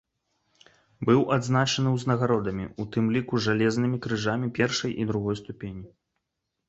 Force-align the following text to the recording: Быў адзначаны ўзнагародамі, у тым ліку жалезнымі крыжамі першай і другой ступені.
Быў 1.09 1.19
адзначаны 1.35 1.89
ўзнагародамі, 1.97 2.65
у 2.85 2.87
тым 2.95 3.11
ліку 3.17 3.43
жалезнымі 3.49 3.97
крыжамі 4.07 4.53
першай 4.59 4.99
і 5.05 5.11
другой 5.11 5.35
ступені. 5.45 5.85